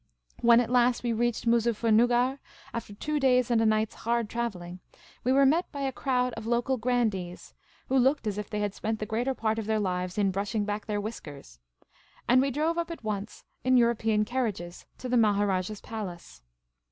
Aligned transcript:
When 0.41 0.59
at 0.59 0.71
last 0.71 1.03
we 1.03 1.13
reached 1.13 1.45
Moozuffernuggar, 1.45 2.39
after 2.73 2.95
two 2.95 3.19
days' 3.19 3.51
and 3.51 3.61
a 3.61 3.67
night's 3.67 3.93
hard 4.01 4.31
travelling, 4.31 4.79
we 5.23 5.31
were 5.31 5.45
met 5.45 5.71
by 5.71 5.81
a 5.81 5.91
crowd 5.91 6.33
of 6.33 6.47
local 6.47 6.77
grandees, 6.77 7.53
who 7.87 7.99
looked 7.99 8.25
as 8.25 8.39
if 8.39 8.49
they 8.49 8.61
had 8.61 8.73
spent 8.73 8.97
the 8.97 9.05
greater 9.05 9.35
part 9.35 9.59
of 9.59 9.67
their 9.67 9.77
lives 9.79 10.17
in 10.17 10.31
brushing 10.31 10.65
back 10.65 10.87
their 10.87 10.99
whiskers, 10.99 11.59
and 12.27 12.41
we 12.41 12.49
drove 12.49 12.79
up 12.79 12.89
at 12.89 13.03
once, 13.03 13.45
in 13.63 13.77
European 13.77 14.25
carriages, 14.25 14.87
to 14.97 15.07
the 15.07 15.17
Maharajah's 15.17 15.81
palace. 15.81 16.41